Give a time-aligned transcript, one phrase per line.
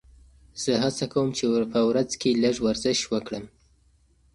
[0.61, 1.43] زه هڅه کوم چې
[1.73, 3.45] په ورځ کې لږ ورزش وکړم.